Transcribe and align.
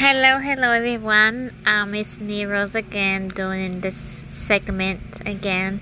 Hello, 0.00 0.38
hello 0.38 0.70
everyone. 0.70 1.52
Um, 1.66 1.92
it's 1.92 2.20
me, 2.20 2.44
Rose, 2.44 2.76
again, 2.76 3.26
doing 3.26 3.80
this 3.80 3.96
segment 4.28 5.00
again. 5.26 5.80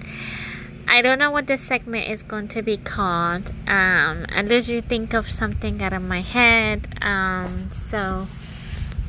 I 0.89 1.03
don't 1.03 1.19
know 1.19 1.31
what 1.31 1.47
this 1.47 1.61
segment 1.61 2.09
is 2.09 2.23
going 2.23 2.49
to 2.49 2.63
be 2.63 2.79
called. 2.79 3.51
Um, 3.69 4.25
I 4.31 4.41
literally 4.43 4.81
think 4.81 5.13
of 5.13 5.31
something 5.31 5.83
out 5.83 5.93
of 5.93 6.01
my 6.01 6.23
head. 6.23 6.89
Um, 7.03 7.69
so 7.71 8.27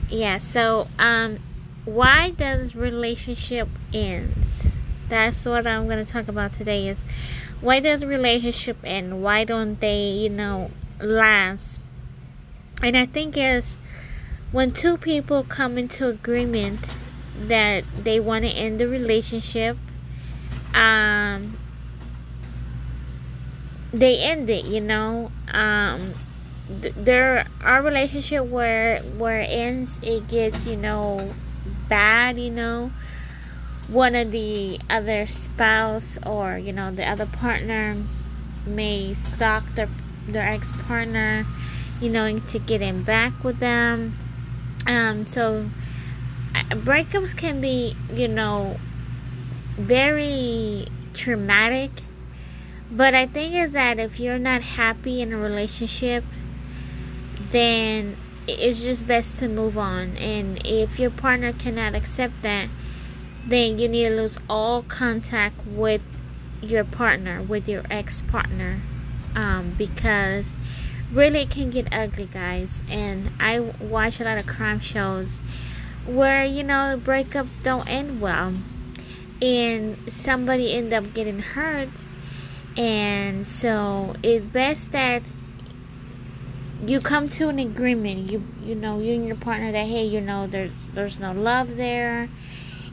yeah, 0.10 0.40
so 0.40 0.90
um, 1.00 1.40
why 1.86 2.32
does 2.32 2.76
relationship 2.76 3.70
ends? 3.94 4.76
That's 5.08 5.46
what 5.46 5.66
I'm 5.66 5.88
gonna 5.88 6.04
talk 6.04 6.28
about 6.28 6.52
today. 6.52 6.90
Is 6.90 7.06
why 7.62 7.80
does 7.80 8.04
relationship 8.04 8.80
end? 8.84 9.24
Why 9.24 9.46
don't 9.46 9.80
they, 9.80 10.10
you 10.10 10.30
know, 10.30 10.70
last? 11.00 11.80
And 12.84 12.98
I 12.98 13.06
think 13.06 13.38
is 13.38 13.78
when 14.52 14.72
two 14.72 14.98
people 14.98 15.44
come 15.44 15.78
into 15.78 16.08
agreement 16.08 16.90
that 17.38 17.84
they 18.02 18.20
want 18.20 18.46
to 18.46 18.50
end 18.50 18.80
the 18.80 18.88
relationship, 18.88 19.78
um, 20.74 21.58
they 23.92 24.20
end 24.20 24.50
it. 24.50 24.66
You 24.66 24.82
know, 24.82 25.32
um, 25.52 26.14
th- 26.82 26.96
there 26.98 27.48
are 27.62 27.82
relationship 27.82 28.46
where 28.46 29.00
where 29.02 29.42
it 29.42 29.50
ends 29.50 30.00
it 30.02 30.28
gets 30.28 30.66
you 30.66 30.78
know 30.78 31.34
bad. 31.90 32.40
You 32.40 32.52
know, 32.52 32.92
one 33.88 34.16
of 34.16 34.32
the 34.32 34.80
other 34.90 35.28
spouse 35.28 36.18
or 36.26 36.58
you 36.58 36.72
know 36.72 36.92
the 36.92 37.08
other 37.08 37.26
partner 37.26 37.98
may 38.66 39.14
stalk 39.14 39.76
their 39.76 39.90
their 40.26 40.48
ex 40.48 40.72
partner, 40.72 41.46
you 42.00 42.10
know, 42.10 42.40
to 42.40 42.60
get 42.60 42.80
him 42.80 43.04
back 43.04 43.44
with 43.44 43.60
them 43.60 44.18
um, 44.88 45.26
so 45.26 45.70
breakups 46.54 47.36
can 47.36 47.62
be, 47.62 47.96
you 48.12 48.28
know, 48.28 48.80
very 49.78 50.88
traumatic. 51.14 51.92
But 52.90 53.14
I 53.14 53.28
think 53.28 53.54
is 53.54 53.74
that 53.74 54.00
if 54.00 54.20
you're 54.20 54.40
not 54.40 54.62
happy 54.62 55.22
in 55.22 55.34
a 55.34 55.38
relationship, 55.38 56.24
then 57.50 58.16
it's 58.48 58.82
just 58.82 59.06
best 59.06 59.38
to 59.40 59.50
move 59.50 59.78
on. 59.78 60.16
And 60.18 60.66
if 60.66 61.00
your 61.00 61.12
partner 61.12 61.52
cannot 61.52 61.96
accept 61.96 62.42
that, 62.44 62.70
then 63.46 63.78
you 63.78 63.88
need 63.88 64.10
to 64.10 64.16
lose 64.16 64.38
all 64.50 64.84
contact 64.84 65.66
with 65.66 66.02
your 66.62 66.84
partner, 66.84 67.42
with 67.42 67.68
your 67.68 67.84
ex 67.90 68.22
partner, 68.22 68.82
um, 69.36 69.76
because 69.78 70.56
really 71.12 71.42
it 71.42 71.50
can 71.50 71.70
get 71.70 71.88
ugly 71.92 72.26
guys. 72.26 72.84
And 72.90 73.32
i 73.40 73.60
watch 73.60 74.20
a 74.20 74.24
lot 74.24 74.38
of 74.38 74.48
crime 74.48 74.80
shows 74.80 75.40
where 76.06 76.46
you 76.46 76.64
know 76.64 77.00
breakups 77.04 77.62
don't 77.62 77.88
end 77.88 78.22
well. 78.22 78.54
And 79.42 79.98
somebody 80.12 80.74
end 80.74 80.94
up 80.94 81.14
getting 81.14 81.40
hurt. 81.40 81.90
And 82.76 83.46
so 83.46 84.16
it's 84.24 84.46
best 84.46 84.92
that 84.92 85.24
you 86.86 87.00
come 87.00 87.30
to 87.30 87.50
an 87.50 87.60
agreement. 87.60 88.32
You 88.32 88.44
you 88.64 88.76
know 88.76 89.00
you 89.00 89.14
and 89.14 89.26
your 89.26 89.36
partner 89.36 89.72
that 89.72 89.88
hey 89.88 90.06
you 90.06 90.22
know 90.22 90.48
there's 90.48 90.74
there's 90.94 91.20
no 91.20 91.32
love 91.32 91.78
there 91.78 92.30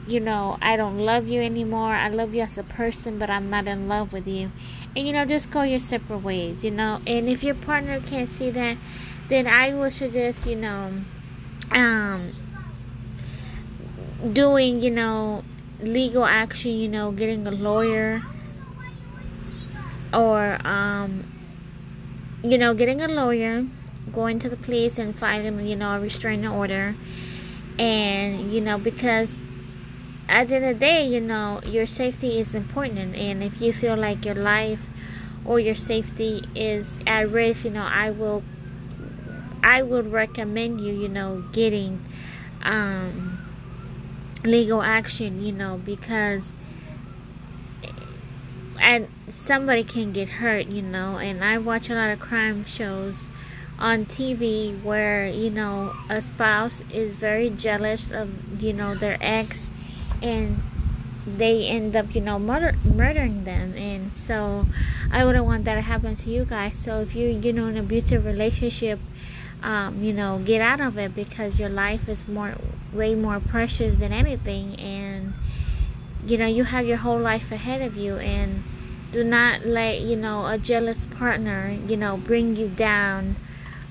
you 0.07 0.19
know, 0.19 0.57
I 0.61 0.75
don't 0.75 0.99
love 0.99 1.27
you 1.27 1.41
anymore. 1.41 1.93
I 1.93 2.09
love 2.09 2.35
you 2.35 2.41
as 2.41 2.57
a 2.57 2.63
person, 2.63 3.17
but 3.17 3.29
I'm 3.29 3.47
not 3.47 3.67
in 3.67 3.87
love 3.87 4.13
with 4.13 4.27
you. 4.27 4.51
And, 4.95 5.07
you 5.07 5.13
know, 5.13 5.25
just 5.25 5.49
go 5.49 5.63
your 5.63 5.79
separate 5.79 6.19
ways, 6.19 6.63
you 6.63 6.71
know. 6.71 7.01
And 7.07 7.27
if 7.27 7.43
your 7.43 7.55
partner 7.55 7.99
can't 7.99 8.29
see 8.29 8.51
that, 8.51 8.77
then 9.29 9.47
I 9.47 9.73
would 9.73 9.93
suggest, 9.93 10.45
you 10.45 10.55
know, 10.55 11.01
um, 11.71 12.33
doing, 14.31 14.81
you 14.81 14.91
know, 14.91 15.43
legal 15.81 16.25
action, 16.25 16.71
you 16.71 16.87
know, 16.87 17.11
getting 17.11 17.47
a 17.47 17.51
lawyer 17.51 18.21
or, 20.13 20.65
um, 20.65 21.31
you 22.43 22.59
know, 22.59 22.75
getting 22.75 23.01
a 23.01 23.07
lawyer, 23.07 23.65
going 24.13 24.37
to 24.39 24.49
the 24.49 24.57
police 24.57 24.99
and 24.99 25.17
filing, 25.17 25.65
you 25.65 25.75
know, 25.75 25.95
a 25.95 25.99
restraining 25.99 26.47
order. 26.47 26.95
And, 27.79 28.53
you 28.53 28.61
know, 28.61 28.77
because 28.77 29.35
at 30.27 30.47
the 30.47 30.55
end 30.55 30.65
of 30.65 30.73
the 30.75 30.79
day, 30.79 31.07
you 31.07 31.21
know, 31.21 31.61
your 31.65 31.85
safety 31.85 32.39
is 32.39 32.55
important. 32.55 33.15
And 33.15 33.43
if 33.43 33.61
you 33.61 33.71
feel 33.73 33.95
like 33.95 34.25
your 34.25 34.35
life 34.35 34.87
or 35.45 35.59
your 35.59 35.75
safety 35.75 36.43
is 36.55 36.99
at 37.05 37.29
risk, 37.29 37.65
you 37.65 37.71
know, 37.71 37.87
I 37.89 38.09
will, 38.09 38.43
I 39.61 39.81
would 39.81 40.11
recommend 40.11 40.81
you, 40.81 40.93
you 40.93 41.07
know, 41.07 41.43
getting 41.51 42.03
um, 42.63 43.39
legal 44.43 44.81
action, 44.81 45.45
you 45.45 45.51
know, 45.51 45.77
because 45.77 46.53
and 48.79 49.07
somebody 49.27 49.83
can 49.83 50.11
get 50.11 50.27
hurt, 50.27 50.67
you 50.67 50.81
know. 50.81 51.17
And 51.17 51.43
I 51.43 51.57
watch 51.57 51.89
a 51.89 51.95
lot 51.95 52.09
of 52.09 52.19
crime 52.19 52.65
shows 52.65 53.29
on 53.77 54.05
TV 54.05 54.81
where 54.83 55.27
you 55.27 55.49
know 55.49 55.93
a 56.09 56.21
spouse 56.21 56.81
is 56.91 57.15
very 57.15 57.49
jealous 57.49 58.11
of 58.11 58.63
you 58.63 58.71
know 58.71 58.95
their 58.95 59.17
ex 59.19 59.69
and 60.25 60.61
they 61.27 61.65
end 61.67 61.95
up 61.95 62.13
you 62.13 62.21
know 62.21 62.37
murder 62.39 62.75
murdering 62.83 63.43
them. 63.43 63.73
And 63.75 64.11
so 64.11 64.65
i 65.11 65.23
wouldn't 65.23 65.45
want 65.45 65.65
that 65.65 65.75
to 65.75 65.81
happen 65.81 66.15
to 66.15 66.29
you 66.29 66.45
guys. 66.45 66.75
So 66.77 67.01
if 67.01 67.15
you 67.15 67.27
you 67.27 67.53
know 67.53 67.67
in 67.67 67.77
an 67.77 67.85
abusive 67.85 68.25
relationship 68.25 68.99
um, 69.63 70.03
you 70.03 70.13
know 70.13 70.39
get 70.39 70.61
out 70.61 70.81
of 70.81 70.97
it 70.97 71.15
because 71.15 71.59
your 71.59 71.69
life 71.69 72.09
is 72.09 72.27
more 72.27 72.55
way 72.93 73.15
more 73.15 73.39
precious 73.39 73.99
than 73.99 74.11
anything. 74.11 74.75
And 74.79 75.33
you 76.25 76.37
know 76.37 76.47
you 76.47 76.63
have 76.65 76.85
your 76.85 76.97
whole 76.97 77.19
life 77.19 77.51
ahead 77.51 77.81
of 77.81 77.95
you. 77.95 78.17
And 78.17 78.63
do 79.11 79.23
not 79.23 79.65
let 79.65 80.01
you 80.01 80.15
know 80.15 80.45
a 80.47 80.57
jealous 80.57 81.05
partner 81.05 81.77
you 81.87 81.95
know 81.95 82.17
bring 82.17 82.53
you 82.57 82.67
down 82.67 83.37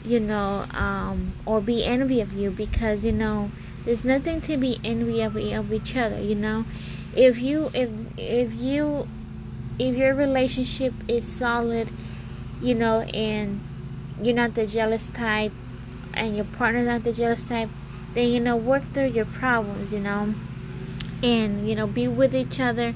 you 0.04 0.20
know 0.20 0.66
um, 0.72 1.32
or 1.46 1.62
be 1.62 1.82
envy 1.82 2.20
of 2.20 2.30
you 2.34 2.50
because 2.50 3.06
you 3.06 3.12
know 3.12 3.50
there's 3.84 4.04
nothing 4.04 4.40
to 4.42 4.56
be 4.56 4.80
envy 4.82 5.20
of, 5.20 5.36
of 5.36 5.72
each 5.72 5.96
other, 5.96 6.20
you 6.20 6.34
know. 6.34 6.64
If 7.14 7.38
you 7.40 7.70
if 7.74 7.90
if 8.16 8.54
you 8.54 9.06
if 9.78 9.96
your 9.96 10.14
relationship 10.14 10.94
is 11.06 11.26
solid, 11.26 11.90
you 12.62 12.74
know, 12.74 13.00
and 13.00 13.60
you're 14.22 14.34
not 14.34 14.54
the 14.54 14.66
jealous 14.66 15.08
type 15.10 15.52
and 16.14 16.36
your 16.36 16.44
partner's 16.44 16.86
not 16.86 17.02
the 17.02 17.12
jealous 17.12 17.42
type, 17.42 17.68
then 18.14 18.28
you 18.30 18.40
know, 18.40 18.56
work 18.56 18.82
through 18.92 19.08
your 19.08 19.26
problems, 19.26 19.92
you 19.92 20.00
know. 20.00 20.34
And, 21.22 21.68
you 21.68 21.74
know, 21.74 21.86
be 21.86 22.06
with 22.06 22.34
each 22.34 22.60
other. 22.60 22.94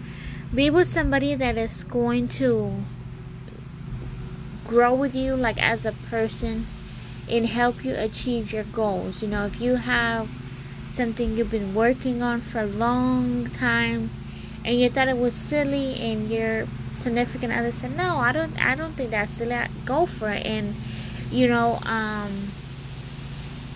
Be 0.55 0.71
with 0.71 0.87
somebody 0.87 1.35
that 1.35 1.57
is 1.57 1.85
going 1.85 2.29
to 2.29 2.83
grow 4.67 4.95
with 4.95 5.15
you 5.15 5.35
like 5.35 5.61
as 5.63 5.87
a 5.87 5.93
person 5.93 6.67
and 7.29 7.47
help 7.47 7.85
you 7.85 7.95
achieve 7.95 8.53
your 8.53 8.65
goals. 8.65 9.23
You 9.23 9.29
know, 9.29 9.47
if 9.47 9.61
you 9.61 9.77
have 9.77 10.29
something 10.99 11.37
you've 11.37 11.51
been 11.51 11.77
working 11.77 12.23
on 12.23 12.41
for 12.41 12.59
a 12.59 12.67
long 12.67 13.49
time 13.49 14.11
and 14.65 14.81
you 14.81 14.91
thought 14.91 15.07
it 15.07 15.17
was 15.17 15.33
silly 15.33 15.95
and 15.95 16.29
your 16.29 16.67
significant 16.91 17.53
other 17.53 17.71
said 17.71 17.97
no 17.97 18.17
i 18.17 18.33
don't 18.33 18.59
i 18.59 18.75
don't 18.75 18.95
think 18.95 19.11
that's 19.11 19.31
silly. 19.31 19.57
Go 19.85 20.07
for 20.07 20.29
it. 20.29 20.45
And 20.45 20.75
you 21.31 21.47
know 21.47 21.79
um 21.85 22.51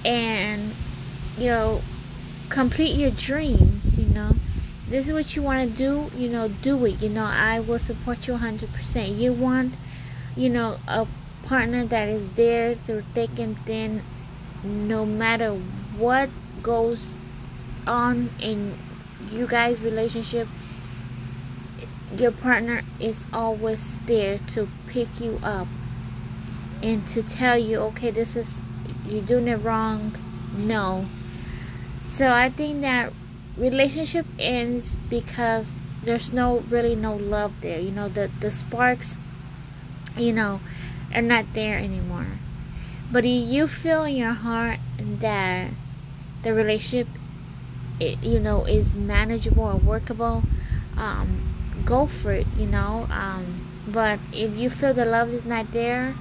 and 0.05 0.75
you 1.39 1.47
know 1.47 1.83
complete 2.49 2.97
your 2.97 3.13
dreams 3.13 3.97
you 3.97 4.07
know. 4.07 4.33
This 4.89 5.07
is 5.07 5.13
what 5.13 5.37
you 5.37 5.43
want 5.43 5.71
to 5.71 5.77
do 5.77 6.11
you 6.17 6.29
know 6.29 6.49
do 6.49 6.85
it 6.87 7.01
you 7.01 7.09
know. 7.09 7.25
I 7.25 7.61
will 7.61 7.79
support 7.79 8.27
you 8.27 8.35
100% 8.35 9.17
you 9.17 9.33
want 9.33 9.75
you 10.37 10.49
know 10.49 10.79
a 10.89 11.07
partner 11.47 11.87
that 11.87 12.09
is 12.09 12.31
there 12.31 12.75
through 12.75 13.03
thick 13.15 13.39
and 13.39 13.57
thin 13.65 14.03
no 14.65 15.07
matter 15.07 15.53
what 15.97 16.29
goes 16.63 17.15
on 17.87 18.31
in 18.41 18.77
you 19.31 19.47
guys 19.47 19.81
relationship 19.81 20.49
your 22.17 22.33
partner 22.33 22.83
is 23.01 23.27
always 23.33 23.97
there 24.07 24.39
to 24.47 24.69
pick 24.87 25.21
you 25.21 25.41
up 25.43 25.67
and 26.83 27.07
to 27.09 27.23
tell 27.23 27.57
you 27.57 27.79
okay 27.79 28.11
this 28.11 28.37
is 28.37 28.63
you're 29.07 29.23
doing 29.23 29.49
it 29.49 29.57
wrong. 29.57 30.17
No. 30.57 31.07
So 32.05 32.31
i 32.31 32.51
think 32.51 32.81
that 32.83 33.13
relationship 33.57 34.27
ends 34.39 34.97
because 35.09 35.75
there's 36.03 36.33
no 36.33 36.59
really 36.69 36.95
no 36.95 37.15
love 37.17 37.53
there. 37.61 37.79
You 37.79 37.91
know 37.91 38.09
the 38.09 38.31
the 38.41 38.51
sparks 38.51 39.17
you 40.17 40.33
know 40.33 40.61
are 41.15 41.23
not 41.23 41.47
there 41.55 41.79
anymore. 41.79 42.27
But 43.11 43.25
you 43.25 43.69
feel 43.69 44.05
in 44.05 44.17
your 44.17 44.33
heart 44.33 44.81
that 44.99 45.71
the 46.43 46.53
relationship 46.53 47.07
you 48.01 48.41
know 48.41 48.65
is 48.65 48.95
manageable 48.95 49.65
or 49.65 49.77
workable 49.77 50.43
um, 50.97 51.55
go 51.85 52.07
for 52.07 52.33
it 52.33 52.47
you 52.59 52.67
know 52.67 53.07
um, 53.11 53.69
but 53.87 54.19
if 54.33 54.57
you 54.57 54.69
feel 54.69 54.93
the 54.95 55.05
love 55.05 55.31
is 55.31 55.45
not 55.45 55.71
there 55.73 56.15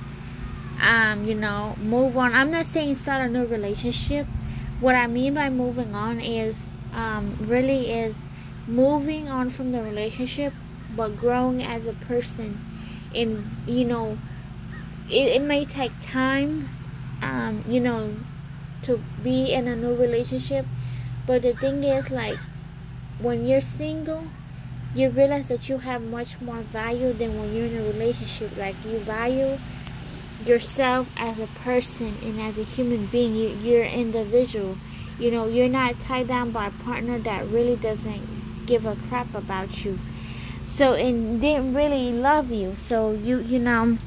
um, 0.81 1.25
you 1.25 1.35
know 1.35 1.75
move 1.81 2.17
on 2.17 2.33
i'm 2.33 2.51
not 2.51 2.65
saying 2.65 2.93
start 2.95 3.29
a 3.29 3.31
new 3.31 3.45
relationship 3.45 4.27
what 4.81 4.95
I 4.95 5.05
mean 5.05 5.35
by 5.35 5.49
moving 5.49 5.93
on 5.93 6.19
is 6.19 6.69
um, 6.93 7.37
really 7.39 7.91
is 7.91 8.15
moving 8.67 9.29
on 9.29 9.51
from 9.51 9.71
the 9.71 9.81
relationship, 9.81 10.53
but 10.95 11.17
growing 11.17 11.61
as 11.61 11.85
a 11.85 11.93
person. 11.93 12.59
And 13.13 13.45
you 13.67 13.85
know, 13.85 14.17
it, 15.07 15.27
it 15.27 15.41
may 15.43 15.65
take 15.65 15.91
time, 16.01 16.67
um, 17.21 17.63
you 17.67 17.79
know, 17.79 18.15
to 18.83 19.01
be 19.23 19.51
in 19.51 19.67
a 19.67 19.75
new 19.75 19.95
relationship. 19.95 20.65
But 21.27 21.43
the 21.43 21.53
thing 21.53 21.83
is, 21.83 22.09
like, 22.09 22.37
when 23.19 23.47
you're 23.47 23.61
single, 23.61 24.25
you 24.95 25.09
realize 25.09 25.47
that 25.47 25.69
you 25.69 25.77
have 25.79 26.01
much 26.01 26.41
more 26.41 26.61
value 26.61 27.13
than 27.13 27.39
when 27.39 27.53
you're 27.55 27.67
in 27.67 27.77
a 27.77 27.83
relationship. 27.83 28.57
Like, 28.57 28.75
you 28.83 28.99
value 28.99 29.57
yourself 30.45 31.07
as 31.17 31.39
a 31.39 31.47
person 31.63 32.17
and 32.23 32.39
as 32.41 32.57
a 32.57 32.63
human 32.63 33.05
being. 33.07 33.35
You, 33.35 33.49
you're 33.49 33.85
individual. 33.85 34.77
You 35.19 35.31
know, 35.31 35.47
you're 35.47 35.69
not 35.69 35.99
tied 35.99 36.27
down 36.27 36.51
by 36.51 36.67
a 36.67 36.71
partner 36.71 37.19
that 37.19 37.47
really 37.47 37.75
doesn't 37.75 38.65
give 38.65 38.85
a 38.85 38.95
crap 39.07 39.33
about 39.35 39.85
you. 39.85 39.99
So, 40.65 40.93
and 40.93 41.39
didn't 41.39 41.73
really 41.73 42.11
love 42.11 42.51
you. 42.51 42.75
So, 42.75 43.11
you, 43.11 43.39
you 43.39 43.59
know, 43.59 43.97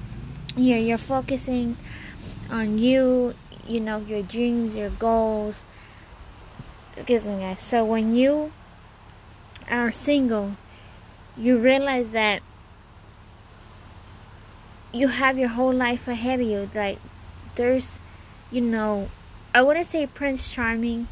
you're, 0.57 0.79
you're 0.79 0.99
focusing 0.99 1.77
on 2.51 2.79
you, 2.79 3.35
you 3.67 3.81
know, 3.81 3.99
your 3.99 4.23
dreams, 4.23 4.77
your 4.77 4.91
goals. 4.91 5.65
Excuse 6.97 7.25
me, 7.25 7.41
guys. 7.41 7.61
So, 7.61 7.85
when 7.85 8.15
you 8.15 8.53
are 9.71 9.91
single, 9.93 10.57
you 11.37 11.59
realize 11.59 12.13
that 12.13 12.43
you 14.93 15.09
have 15.09 15.39
your 15.39 15.49
whole 15.49 15.73
life 15.73 16.07
ahead 16.07 16.41
of 16.41 16.47
you. 16.47 16.71
Like, 16.75 16.99
there's, 17.57 17.99
you 18.51 18.61
know, 18.61 19.09
I 19.55 19.63
wouldn't 19.63 19.87
say 19.87 20.07
Prince 20.07 20.53
Charming 20.53 21.09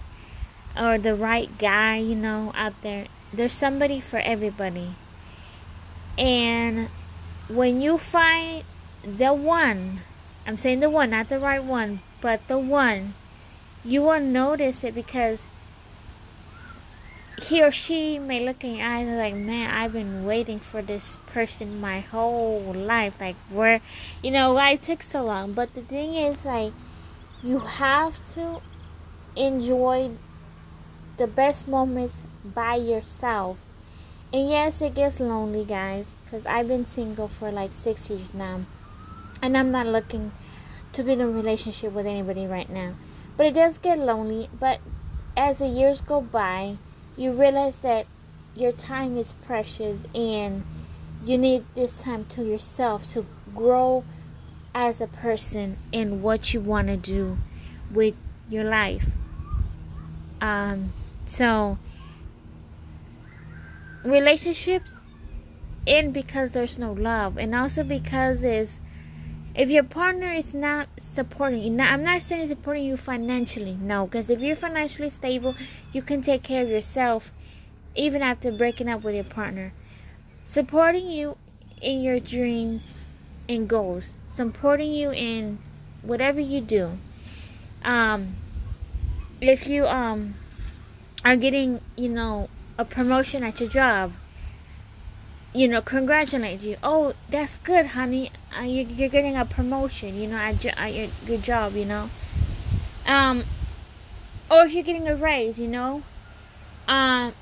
or 0.79 0.99
the 0.99 1.15
right 1.15 1.57
guy, 1.59 1.97
you 1.97 2.15
know, 2.15 2.53
out 2.55 2.81
there. 2.83 3.07
There's 3.33 3.53
somebody 3.53 4.01
for 4.01 4.19
everybody. 4.19 4.95
And 6.17 6.89
when 7.49 7.81
you 7.81 7.99
find 7.99 8.65
the 9.05 9.35
one, 9.35 10.01
I'm 10.47 10.59
saying 10.59 10.81
the 10.81 10.91
one, 10.91 11.11
not 11.11 11.29
the 11.29 11.39
right 11.39 11.63
one, 11.63 12.01
but 12.23 12.47
the 12.49 12.57
one, 12.57 13.15
you 13.85 14.03
will 14.03 14.21
notice 14.21 14.85
it 14.85 14.95
because 14.95 15.49
he 17.49 17.63
or 17.63 17.73
she 17.73 18.19
may 18.19 18.45
look 18.45 18.63
in 18.63 18.77
your 18.77 18.87
eyes 18.87 19.09
like, 19.09 19.35
man, 19.35 19.69
I've 19.69 19.93
been 19.93 20.25
waiting 20.25 20.61
for 20.61 20.81
this 20.81 21.19
person 21.27 21.81
my 21.81 22.01
whole 22.01 22.73
life. 22.73 23.15
Like, 23.21 23.37
where, 23.51 23.81
you 24.23 24.31
know, 24.31 24.55
why 24.55 24.73
it 24.73 24.83
took 24.83 25.03
so 25.03 25.25
long. 25.25 25.53
But 25.53 25.75
the 25.75 25.83
thing 25.83 26.15
is, 26.15 26.45
like, 26.45 26.73
you 27.43 27.59
have 27.59 28.25
to 28.35 28.63
enjoy 29.35 30.13
the 31.17 31.27
best 31.27 31.67
moments 31.67 32.23
by 32.45 32.77
yourself. 32.77 33.59
And 34.33 34.49
yes, 34.49 34.81
it 34.81 34.95
gets 34.95 35.19
lonely, 35.19 35.65
guys, 35.65 36.07
because 36.25 36.47
I've 36.47 36.69
been 36.69 36.87
single 36.87 37.29
for 37.29 37.51
like 37.51 37.73
six 37.73 38.09
years 38.09 38.33
now. 38.33 38.61
And 39.43 39.59
I'm 39.59 39.73
not 39.73 39.87
looking 39.87 40.31
to 40.93 41.03
be 41.03 41.13
in 41.13 41.21
a 41.21 41.29
relationship 41.29 41.93
with 41.93 42.07
anybody 42.07 42.47
right 42.47 42.69
now. 42.69 42.95
But 43.37 43.47
it 43.47 43.55
does 43.55 43.79
get 43.79 43.99
lonely. 43.99 44.49
But 44.59 44.81
as 45.37 45.59
the 45.59 45.69
years 45.69 46.01
go 46.01 46.21
by, 46.21 46.77
you 47.17 47.33
realize 47.33 47.79
that 47.79 48.07
your 48.55 48.73
time 48.73 49.17
is 49.17 49.33
precious 49.33 50.05
and 50.15 50.65
you 51.25 51.39
need 51.39 51.65
this 51.75 51.97
time 51.97 52.27
to 52.27 52.45
yourself 52.45 53.11
to 53.13 53.25
grow 53.55 54.05
as 54.75 55.01
a 55.01 55.07
person 55.07 55.79
and 55.93 56.23
what 56.23 56.53
you 56.53 56.61
want 56.61 56.89
to 56.89 56.97
do 56.97 57.39
with 57.91 58.15
your 58.49 58.65
life. 58.65 59.09
Um, 60.41 60.93
so, 61.27 61.79
relationships 64.05 65.03
end 65.87 66.13
because 66.13 66.53
there's 66.53 66.79
no 66.79 66.93
love, 66.93 67.39
and 67.39 67.55
also 67.55 67.83
because 67.83 68.43
is 68.43 68.81
if 69.55 69.71
your 69.71 69.85
partner 69.85 70.33
is 70.33 70.55
not 70.55 70.89
supporting 70.99 71.63
you, 71.63 71.71
now 71.71 71.93
I'm 71.93 72.05
not 72.05 72.23
saying 72.23 72.49
supporting 72.49 72.85
you 72.85 72.97
financially, 72.97 73.77
no, 73.81 74.07
because 74.07 74.31
if 74.31 74.41
you're 74.41 74.57
financially 74.57 75.11
stable, 75.11 75.55
you 75.93 76.01
can 76.03 76.23
take 76.23 76.43
care 76.43 76.63
of 76.63 76.71
yourself 76.71 77.33
even 77.95 78.23
after 78.23 78.51
breaking 78.51 78.89
up 78.89 79.03
with 79.03 79.15
your 79.15 79.25
partner. 79.25 79.73
Supporting 80.45 81.11
you 81.11 81.37
in 81.81 82.03
your 82.03 82.19
dreams 82.19 82.95
and 83.49 83.69
goals, 83.69 84.15
supporting 84.29 84.93
you 84.93 85.13
in 85.13 85.59
whatever 86.03 86.41
you 86.41 86.61
do. 86.61 86.99
Um, 87.85 88.37
if 89.41 89.67
you 89.67 89.87
um 89.87 90.35
are 91.25 91.37
getting, 91.37 91.81
you 91.97 92.09
know, 92.09 92.49
a 92.79 92.85
promotion 92.85 93.43
at 93.43 93.61
your 93.61 93.69
job, 93.69 94.13
you 95.55 95.69
know, 95.69 95.83
congratulate 95.83 96.61
you. 96.61 96.77
Oh, 96.83 97.15
that's 97.29 97.59
good, 97.59 97.87
honey. 97.87 98.31
Uh, 98.59 98.63
you, 98.63 98.85
you're 98.85 99.09
getting 99.09 99.37
a 99.37 99.45
promotion, 99.45 100.15
you 100.21 100.27
know, 100.27 100.37
at 100.37 100.65
your, 100.65 101.09
your 101.27 101.39
job, 101.39 101.77
you 101.77 101.85
know. 101.85 102.11
Um, 103.07 103.45
or 104.51 104.65
if 104.65 104.73
you're 104.73 104.83
getting 104.83 105.09
a 105.09 105.17
raise, 105.17 105.59
you 105.59 105.69
know, 105.69 106.03
um, 106.89 107.33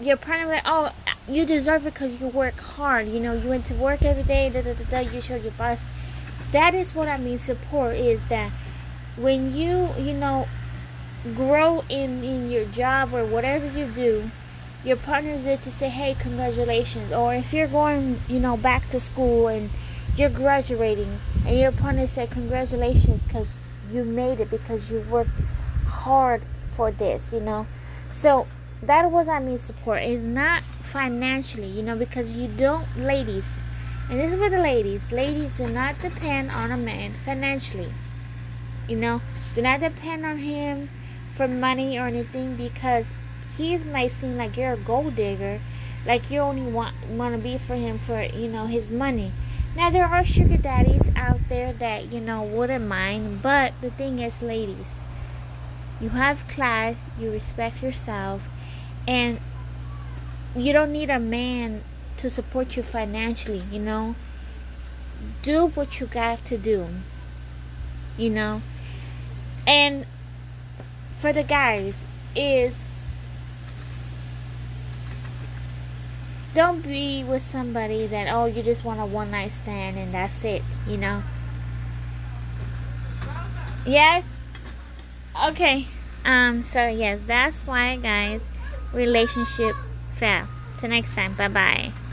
your 0.00 0.16
partner 0.16 0.46
like, 0.46 0.62
oh, 0.64 0.92
you 1.28 1.44
deserve 1.44 1.86
it 1.86 1.94
because 1.94 2.20
you 2.20 2.28
work 2.28 2.58
hard. 2.58 3.08
You 3.08 3.20
know, 3.20 3.34
you 3.34 3.48
went 3.48 3.66
to 3.66 3.74
work 3.74 4.02
every 4.02 4.22
day. 4.22 4.50
Da 4.50 4.62
da 4.62 4.72
da 4.74 4.84
da. 4.84 4.98
You 4.98 5.20
showed 5.20 5.42
your 5.42 5.52
boss. 5.52 5.80
That 6.52 6.74
is 6.74 6.94
what 6.94 7.08
I 7.08 7.18
mean. 7.18 7.38
Support 7.38 7.96
is 7.96 8.26
that 8.28 8.50
when 9.16 9.54
you, 9.54 9.90
you 9.98 10.12
know, 10.12 10.48
grow 11.36 11.84
in 11.88 12.24
in 12.24 12.50
your 12.50 12.64
job 12.66 13.14
or 13.14 13.24
whatever 13.24 13.66
you 13.78 13.86
do 13.86 14.30
your 14.84 14.96
partner's 14.96 15.44
there 15.44 15.58
to 15.58 15.70
say, 15.70 15.88
hey, 15.88 16.16
congratulations. 16.18 17.12
Or 17.12 17.34
if 17.34 17.52
you're 17.52 17.66
going, 17.66 18.20
you 18.28 18.40
know, 18.40 18.56
back 18.56 18.88
to 18.88 19.00
school 19.00 19.48
and 19.48 19.70
you're 20.16 20.30
graduating 20.30 21.18
and 21.46 21.58
your 21.58 21.72
partner 21.72 22.06
said, 22.06 22.30
congratulations 22.30 23.22
because 23.22 23.54
you 23.92 24.04
made 24.04 24.40
it 24.40 24.50
because 24.50 24.90
you 24.90 25.00
worked 25.10 25.30
hard 25.86 26.42
for 26.76 26.90
this, 26.90 27.32
you 27.32 27.40
know. 27.40 27.66
So 28.12 28.46
that 28.82 29.10
was 29.10 29.28
I 29.28 29.40
mean 29.40 29.58
support. 29.58 30.02
It's 30.02 30.22
not 30.22 30.62
financially, 30.82 31.68
you 31.68 31.82
know, 31.82 31.96
because 31.96 32.30
you 32.30 32.48
don't, 32.48 32.86
ladies, 32.96 33.58
and 34.08 34.18
this 34.18 34.32
is 34.32 34.38
for 34.38 34.50
the 34.50 34.58
ladies, 34.58 35.12
ladies 35.12 35.56
do 35.56 35.66
not 35.68 36.00
depend 36.00 36.50
on 36.50 36.72
a 36.72 36.76
man 36.76 37.14
financially. 37.24 37.92
You 38.88 38.96
know, 38.96 39.22
do 39.54 39.62
not 39.62 39.80
depend 39.80 40.26
on 40.26 40.38
him 40.38 40.88
for 41.32 41.46
money 41.46 41.98
or 41.98 42.06
anything 42.06 42.56
because 42.56 43.06
he 43.56 43.76
might 43.78 44.12
seem 44.12 44.36
like 44.36 44.56
you're 44.56 44.72
a 44.72 44.76
gold 44.76 45.16
digger, 45.16 45.60
like 46.06 46.30
you 46.30 46.40
only 46.40 46.70
want 46.70 46.94
want 47.10 47.34
to 47.34 47.40
be 47.40 47.58
for 47.58 47.74
him 47.74 47.98
for 47.98 48.22
you 48.22 48.48
know 48.48 48.66
his 48.66 48.90
money. 48.90 49.32
Now 49.76 49.90
there 49.90 50.06
are 50.06 50.24
sugar 50.24 50.56
daddies 50.56 51.10
out 51.14 51.40
there 51.48 51.72
that 51.74 52.12
you 52.12 52.20
know 52.20 52.42
wouldn't 52.42 52.86
mind, 52.86 53.42
but 53.42 53.72
the 53.80 53.90
thing 53.90 54.18
is, 54.18 54.42
ladies, 54.42 55.00
you 56.00 56.10
have 56.10 56.48
class, 56.48 56.96
you 57.18 57.30
respect 57.30 57.82
yourself, 57.82 58.42
and 59.06 59.38
you 60.56 60.72
don't 60.72 60.92
need 60.92 61.10
a 61.10 61.20
man 61.20 61.84
to 62.16 62.28
support 62.28 62.76
you 62.76 62.82
financially. 62.82 63.62
You 63.70 63.80
know, 63.80 64.14
do 65.42 65.68
what 65.68 66.00
you 66.00 66.06
got 66.06 66.44
to 66.46 66.58
do. 66.58 66.88
You 68.16 68.30
know, 68.30 68.62
and 69.66 70.06
for 71.18 71.32
the 71.32 71.42
guys 71.42 72.04
is 72.34 72.82
don't 76.54 76.82
be 76.82 77.22
with 77.24 77.42
somebody 77.42 78.06
that 78.06 78.32
oh 78.32 78.46
you 78.46 78.62
just 78.62 78.84
want 78.84 79.00
a 79.00 79.06
one 79.06 79.30
night 79.30 79.52
stand 79.52 79.96
and 79.96 80.12
that's 80.12 80.44
it 80.44 80.62
you 80.86 80.96
know? 80.96 81.22
Yes? 83.86 84.24
Okay. 85.48 85.86
Um 86.24 86.62
so 86.62 86.88
yes 86.88 87.20
that's 87.26 87.62
why 87.62 87.96
guys 87.96 88.42
relationship 88.92 89.76
fail. 90.12 90.46
Till 90.78 90.90
next 90.90 91.14
time. 91.14 91.34
Bye 91.34 91.48
bye 91.48 91.92